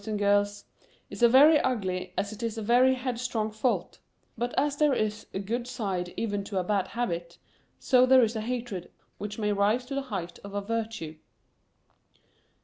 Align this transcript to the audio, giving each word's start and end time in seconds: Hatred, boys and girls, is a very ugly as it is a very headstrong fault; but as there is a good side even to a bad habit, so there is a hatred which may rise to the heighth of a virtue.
Hatred, 0.01 0.07
boys 0.13 0.13
and 0.13 0.19
girls, 0.19 0.65
is 1.11 1.21
a 1.21 1.29
very 1.29 1.59
ugly 1.59 2.11
as 2.17 2.33
it 2.33 2.41
is 2.41 2.57
a 2.57 2.63
very 2.63 2.95
headstrong 2.95 3.51
fault; 3.51 3.99
but 4.35 4.51
as 4.57 4.77
there 4.77 4.93
is 4.95 5.27
a 5.31 5.37
good 5.37 5.67
side 5.67 6.11
even 6.17 6.43
to 6.45 6.57
a 6.57 6.63
bad 6.63 6.87
habit, 6.87 7.37
so 7.77 8.07
there 8.07 8.23
is 8.23 8.35
a 8.35 8.41
hatred 8.41 8.89
which 9.19 9.37
may 9.37 9.53
rise 9.53 9.85
to 9.85 9.93
the 9.93 10.09
heighth 10.09 10.39
of 10.43 10.55
a 10.55 10.61
virtue. 10.61 11.19